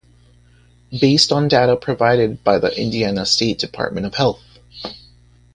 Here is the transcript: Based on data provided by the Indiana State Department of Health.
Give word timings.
Based 0.99 1.31
on 1.31 1.47
data 1.47 1.75
provided 1.75 2.43
by 2.43 2.57
the 2.57 2.75
Indiana 2.75 3.23
State 3.23 3.59
Department 3.59 4.07
of 4.07 4.15
Health. 4.15 4.41